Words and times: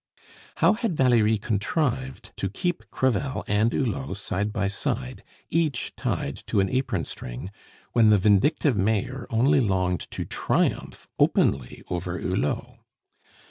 How 0.55 0.73
had 0.73 0.97
Valerie 0.97 1.37
contrived 1.37 2.31
to 2.37 2.49
keep 2.49 2.89
Crevel 2.89 3.43
and 3.47 3.71
Hulot 3.71 4.17
side 4.17 4.51
by 4.51 4.65
side, 4.65 5.23
each 5.51 5.95
tied 5.95 6.37
to 6.47 6.59
an 6.59 6.69
apron 6.71 7.05
string, 7.05 7.51
when 7.93 8.09
the 8.09 8.17
vindictive 8.17 8.75
Mayor 8.75 9.27
only 9.29 9.59
longed 9.59 10.09
to 10.09 10.25
triumph 10.25 11.07
openly 11.19 11.83
over 11.91 12.17
Hulot? 12.17 12.79